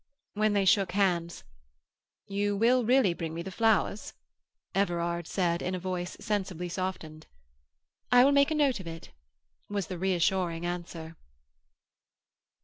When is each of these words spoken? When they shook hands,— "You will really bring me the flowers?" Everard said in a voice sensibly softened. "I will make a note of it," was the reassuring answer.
When 0.33 0.53
they 0.53 0.65
shook 0.65 0.93
hands,— 0.93 1.43
"You 2.25 2.57
will 2.57 2.83
really 2.83 3.13
bring 3.13 3.35
me 3.35 3.43
the 3.43 3.51
flowers?" 3.51 4.13
Everard 4.73 5.27
said 5.27 5.61
in 5.61 5.75
a 5.75 5.79
voice 5.79 6.17
sensibly 6.19 6.69
softened. 6.69 7.27
"I 8.11 8.25
will 8.25 8.31
make 8.31 8.49
a 8.49 8.55
note 8.55 8.79
of 8.79 8.87
it," 8.87 9.11
was 9.69 9.85
the 9.85 9.99
reassuring 9.99 10.65
answer. 10.65 11.17